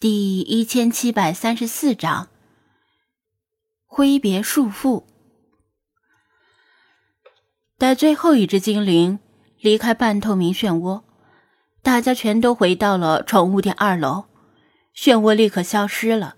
[0.00, 2.28] 第一千七百三十四章，
[3.84, 5.02] 挥别束缚。
[7.76, 9.18] 待最后一只精灵
[9.58, 11.02] 离开半透明漩涡，
[11.82, 14.26] 大家全都回到了宠物店二楼，
[14.94, 16.36] 漩涡立刻消失了。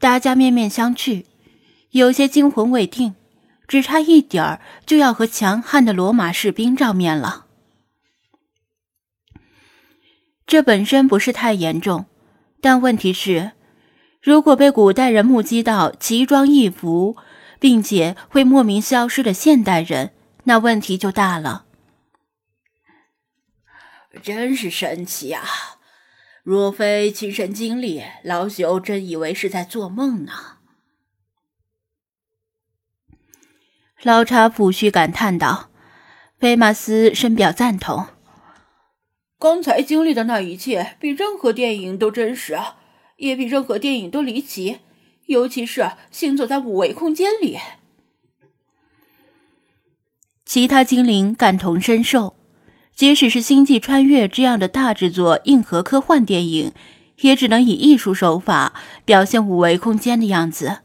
[0.00, 1.24] 大家面面相觑，
[1.90, 3.14] 有些惊魂未定，
[3.68, 7.46] 只差一点儿就要和强悍的罗马士兵照面了。
[10.44, 12.06] 这本身不是太严重。
[12.62, 13.52] 但问题是，
[14.22, 17.16] 如果被古代人目击到奇装异服，
[17.58, 20.12] 并且会莫名消失的现代人，
[20.44, 21.66] 那问题就大了。
[24.22, 25.42] 真是神奇啊！
[26.44, 30.32] 若非亲身经历，老朽真以为是在做梦呢。
[34.02, 35.70] 老查抚须感叹道
[36.38, 38.06] ：“菲马斯深表赞同。”
[39.42, 42.56] 刚才经历的那一切，比任何电影都真实，
[43.16, 44.78] 也比任何电影都离奇。
[45.26, 47.58] 尤其是行走在五维空间里，
[50.46, 52.36] 其他精灵感同身受。
[52.94, 56.70] 即使是《星际穿越》这样的大制作硬核科幻电影，
[57.22, 58.72] 也只能以艺术手法
[59.04, 60.82] 表现五维空间的样子，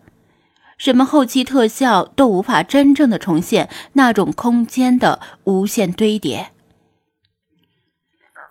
[0.80, 6.53] 什么后期特效都无法真正的重现那种空间的无限堆叠。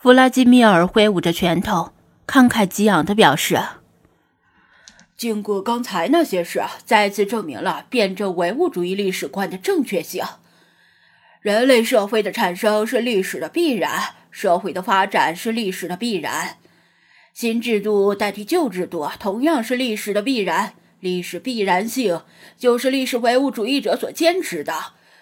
[0.06, 1.90] 弗拉基米尔挥舞着拳头，
[2.28, 3.60] 慷慨激昂地表示
[5.18, 10.24] ：“经过刚才那些事，再次证明了辩证唯物主义历史观的正确性。
[11.40, 16.58] 人类社会的产生是历史的必然，社会的发展是历史的必然。
[17.34, 20.74] 新制度代替旧制度，同样是历史的必然。
[21.00, 22.22] 历史必然性
[22.56, 24.72] 就是历史唯物主义者所坚持的，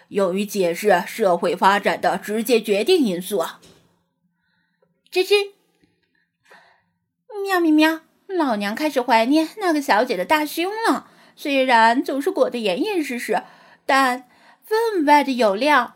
[0.08, 3.42] 用于解释社会发展的直接决定因素。”
[5.14, 5.52] 吱吱，
[7.44, 8.00] 喵咪喵！
[8.26, 11.06] 老娘开始怀念那个小姐的大胸了。
[11.36, 13.44] 虽然总是裹得严严实实，
[13.86, 14.24] 但
[14.64, 15.94] 分外的有料。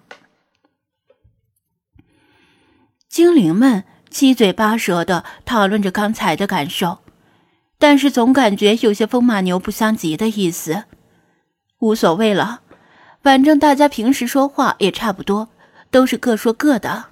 [3.09, 6.99] 精灵们七嘴八舌的讨论着刚才的感受，
[7.77, 10.85] 但是总感觉有些风马牛不相及的意思。
[11.81, 12.61] 无所谓了，
[13.21, 15.49] 反正大家平时说话也差不多，
[15.91, 17.07] 都是各说各的。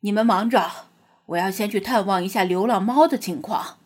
[0.00, 0.70] 你们忙着，
[1.26, 3.78] 我要先去探望一下流浪猫的情况。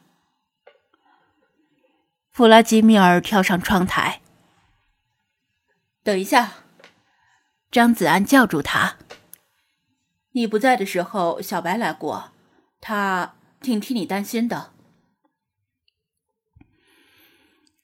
[2.31, 4.21] 弗拉基米尔跳上窗台。
[6.03, 6.53] 等一下，
[7.71, 8.97] 张子安叫住他。
[10.33, 12.33] 你不在的时候，小白来过，
[12.81, 14.73] 他挺替你担心的。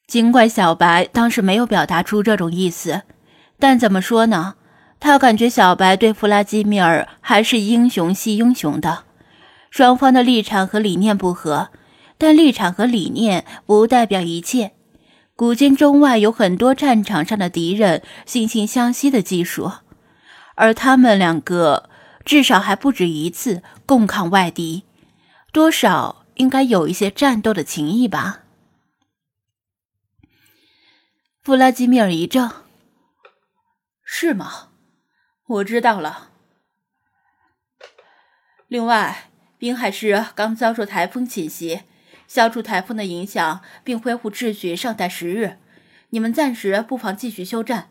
[0.06, 3.04] 尽管小白当时没有表达出这种意思，
[3.58, 4.56] 但怎么说呢？
[5.00, 9.04] 他感觉小白对弗拉基米尔还是英雄惜英雄的，
[9.70, 11.70] 双方的立场和理念不合，
[12.18, 14.72] 但立场和理念不代表一切。
[15.36, 19.70] 古今中外有很多战场上的敌人惺惺相惜的技术，
[20.56, 21.88] 而他们两个
[22.24, 24.82] 至少还不止一次共抗外敌，
[25.52, 28.40] 多少应该有一些战斗的情谊吧。
[31.40, 32.50] 弗拉基米尔一怔
[34.04, 34.64] ：“是吗？”
[35.48, 36.30] 我知道了。
[38.66, 41.84] 另外，滨海市刚遭受台风侵袭，
[42.26, 45.58] 消除台风的影响并恢复秩序尚待时日。
[46.10, 47.90] 你们暂时不妨继续休战。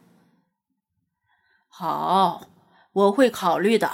[1.68, 2.48] 好，
[2.94, 3.92] 我会考虑的。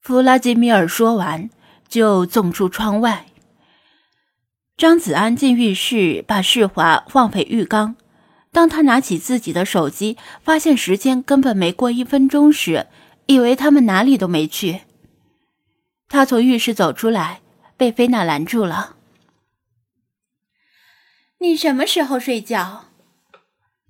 [0.00, 1.48] 弗拉基米尔说完，
[1.88, 3.26] 就纵出窗外。
[4.76, 7.96] 张子安进浴室，把世华放回浴缸。
[8.56, 12.86] 当他拿起自己的手机，发现时间根本没过一分钟时，
[13.26, 14.80] 以为他们哪里都没去。
[16.08, 17.42] 他从浴室走出来，
[17.76, 18.96] 被菲娜拦住了。
[21.40, 22.86] “你什么时候睡觉？”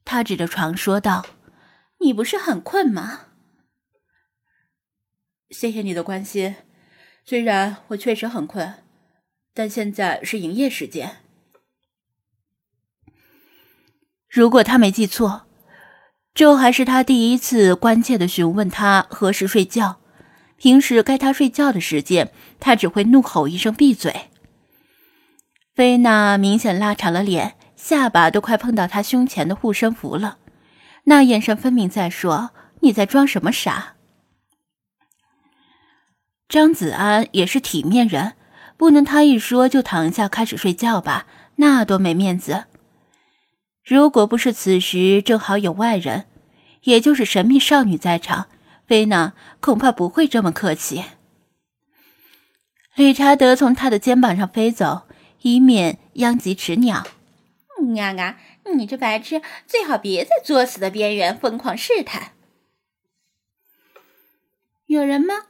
[0.05, 1.25] 他指着床说道
[2.03, 3.27] ，“你不是很困吗
[5.51, 6.57] ？”“谢谢你的关心，
[7.25, 8.83] 虽然我确实很困，
[9.55, 11.19] 但现在是营业时间。”
[14.29, 15.43] 如果他没记错，
[16.35, 19.97] 这还是他第一次关切的询问他何时睡觉。
[20.59, 24.31] 平时该他睡觉的时间，他只会怒吼一声“闭嘴”。
[25.77, 30.39] 菲娜明显拉长了脸，下巴都快碰到他胸前的护身符了，
[31.05, 33.97] 那眼神分明在说：“你在装什么傻？”
[36.49, 38.33] 张子安也是体面人，
[38.79, 41.27] 不能他一说就躺下开始睡觉吧？
[41.57, 42.65] 那多没面子。
[43.87, 46.27] 如果不是此时正好有外人，
[46.83, 48.49] 也就是神秘少女在场，
[48.85, 51.05] 菲娜恐怕不会这么客气。
[52.97, 55.03] 理查德从他的肩膀上飞走，
[55.43, 57.07] 以免殃及池鸟。
[57.97, 58.37] 啊啊！
[58.75, 62.33] 你这白痴，最好别在作死的边缘疯狂试探。
[64.87, 65.45] 有人吗？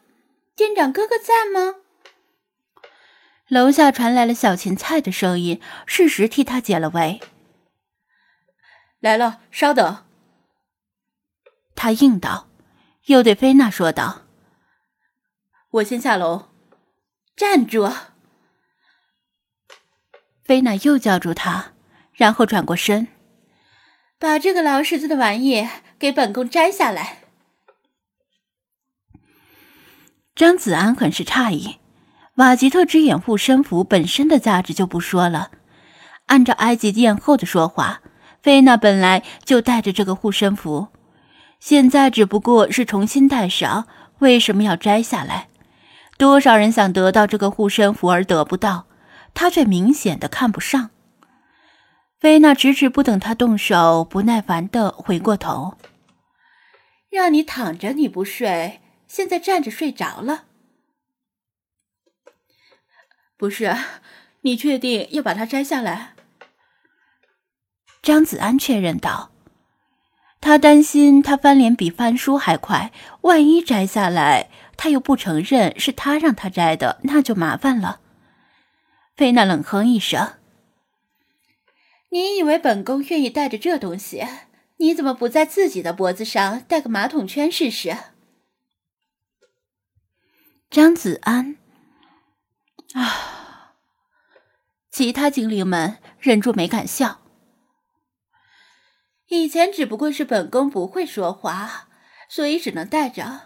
[0.55, 1.77] 店长哥哥在吗？
[3.49, 7.23] 楼下传来了小芹菜的声音，适时替他解了围。
[9.01, 10.05] 来了，稍等。
[11.75, 12.49] 他应道，
[13.07, 14.23] 又对菲娜说道
[15.71, 16.49] ：“我先下楼。”
[17.37, 17.93] 站住！
[20.43, 21.73] 菲娜又叫住他，
[22.15, 23.09] 然后转过身，
[24.19, 25.69] 把这个老狮子的玩意
[25.99, 27.25] 给本宫摘下来。
[30.35, 31.79] 张子安很是诧异，
[32.37, 35.51] 瓦吉特之眼护身符本身的价值就不说了，
[36.27, 38.01] 按照埃及艳后的说法，
[38.43, 40.89] 菲娜本来就带着这个护身符，
[41.59, 43.89] 现在只不过是重新戴上，
[44.19, 45.49] 为什么要摘下来？
[46.17, 48.87] 多少人想得到这个护身符而得不到，
[49.35, 50.91] 他却明显的看不上。
[52.19, 55.75] 菲娜迟迟不等他动手，不耐烦的回过头
[57.11, 60.45] ：“让你躺着你不睡，现在站着睡着了。
[63.37, 63.77] 不是，
[64.41, 66.15] 你确定要把它摘下来？”
[68.07, 69.33] 张子安确认道
[70.41, 72.93] ：“他担心他翻脸比翻书还快，
[73.23, 74.49] 万一摘下来……”
[74.79, 78.01] 他又不承认是他让他摘的，那就麻烦了。
[79.17, 80.35] 菲娜冷哼一声
[82.11, 84.25] ：“你以为本宫愿意带着这东西？
[84.77, 87.97] 你怎么不在自己的脖子上戴个马桶圈试试？”
[90.71, 91.57] 张子安
[92.95, 93.75] 啊，
[94.93, 97.23] 其他精灵们忍住没敢笑。
[99.29, 101.89] 以前只不过是本宫不会说话，
[102.29, 103.43] 所以只能带着。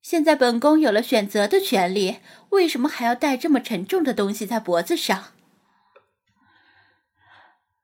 [0.00, 2.18] 现在本宫有了选择的权利，
[2.50, 5.24] 为什么还要戴这么沉重的东西在脖子上？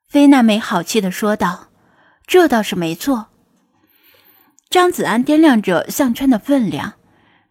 [0.09, 1.69] 菲娜没好气的说道
[2.27, 3.27] ：“这倒是没错。”
[4.71, 6.94] 张子安掂量着项圈的分量，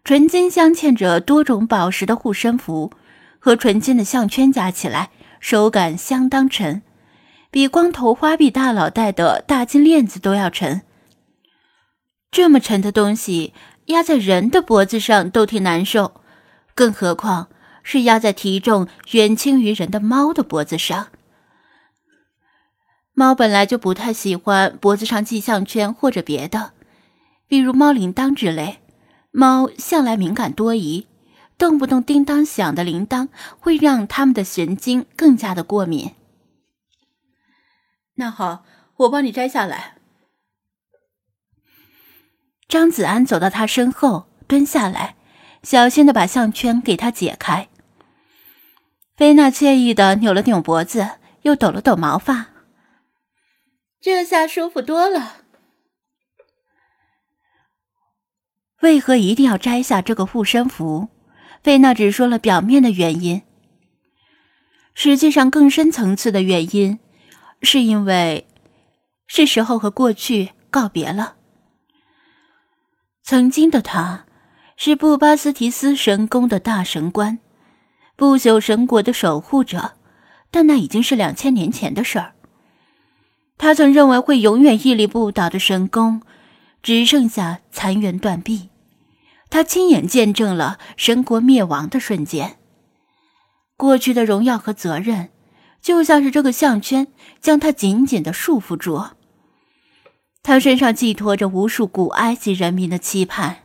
[0.02, 2.92] 纯金镶嵌着多种宝石的护身符
[3.38, 6.82] 和纯金的项圈加起来，手感相当沉，
[7.56, 10.82] 比光头花臂大佬戴的大金链子都要沉。
[12.30, 13.54] 这么沉的东西。
[13.86, 16.20] 压在人的脖子上都挺难受，
[16.74, 17.48] 更何况
[17.82, 21.06] 是压在体重远轻于人的猫的脖子上。
[23.14, 26.72] 猫本来就不太喜欢脖子上系项圈或者别的，
[27.48, 28.80] 比如猫铃铛之类。
[29.30, 31.06] 猫向来敏感多疑，
[31.56, 33.28] 动不动叮当响的铃铛
[33.58, 36.10] 会让它们的神经更加的过敏。
[38.16, 38.64] 那好，
[38.96, 39.96] 我帮你摘下来。
[42.68, 45.16] 张子安走到他身后，蹲下来，
[45.62, 47.68] 小心的把项圈给他解开。
[49.16, 52.48] 菲娜惬意的扭了扭脖子，又抖了抖毛发，
[54.00, 55.44] 这下舒服多了。
[58.80, 61.08] 为何一定要摘下这个护身符？
[61.62, 63.42] 菲娜只说了表面的原因，
[64.94, 66.98] 实际上更深层次的原因，
[67.66, 68.46] 是因为
[69.26, 71.34] 是时候和过去告别了。
[73.22, 74.24] 曾经的他，
[74.76, 77.40] 是布巴斯提斯神宫的大神官，
[78.14, 79.94] 不朽神国的守护者，
[80.50, 82.34] 但那已经是两千年前的事儿。
[83.58, 86.22] 他曾认为会永远屹立不倒的神宫，
[86.82, 88.68] 只剩下残垣断壁。
[89.50, 92.58] 他亲眼见证了神国灭亡的瞬间。
[93.76, 95.30] 过去的荣耀和责任，
[95.80, 97.06] 就像是这个项圈，
[97.40, 99.02] 将他紧紧的束缚住。
[100.42, 103.64] 他身上寄托着无数古埃及人民的期盼，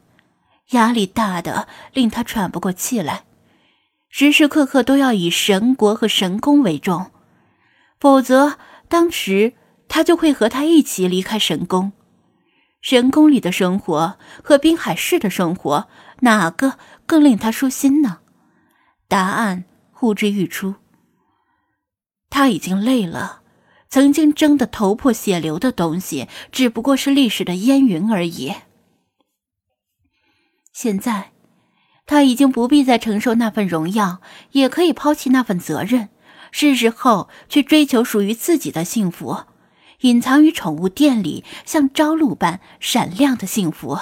[0.71, 3.23] 压力大的令他喘不过气来，
[4.09, 7.11] 时时刻刻都要以神国和神宫为重，
[7.99, 9.53] 否则当时
[9.87, 11.91] 他就会和他一起离开神宫。
[12.81, 15.87] 神宫里的生活和滨海市的生活，
[16.21, 18.19] 哪个更令他舒心呢？
[19.07, 20.73] 答案呼之欲出。
[22.31, 23.41] 他已经累了。
[23.87, 28.53] 曾经争得头破血流的东西，只不过是历史的烟云而已。
[30.71, 31.33] 现在，
[32.05, 34.21] 他已经不必再承受那份荣耀，
[34.53, 36.07] 也可以抛弃那份责任，
[36.51, 39.43] 是时候去追求属于自己的幸福，
[39.99, 43.99] 隐藏于宠物店里像朝露般闪亮的幸福。